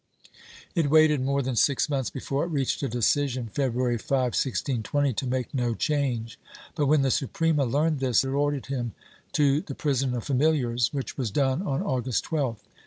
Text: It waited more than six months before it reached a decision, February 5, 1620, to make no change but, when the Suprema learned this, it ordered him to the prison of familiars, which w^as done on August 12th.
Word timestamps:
It 0.73 0.89
waited 0.89 1.21
more 1.21 1.43
than 1.43 1.55
six 1.55 1.87
months 1.87 2.09
before 2.09 2.45
it 2.45 2.49
reached 2.49 2.81
a 2.81 2.87
decision, 2.87 3.45
February 3.49 3.99
5, 3.99 4.09
1620, 4.09 5.13
to 5.13 5.27
make 5.27 5.53
no 5.53 5.75
change 5.75 6.39
but, 6.73 6.87
when 6.87 7.03
the 7.03 7.11
Suprema 7.11 7.65
learned 7.65 7.99
this, 7.99 8.23
it 8.23 8.29
ordered 8.29 8.65
him 8.65 8.95
to 9.33 9.61
the 9.61 9.75
prison 9.75 10.15
of 10.15 10.23
familiars, 10.23 10.91
which 10.91 11.17
w^as 11.17 11.31
done 11.31 11.61
on 11.61 11.83
August 11.83 12.25
12th. 12.25 12.61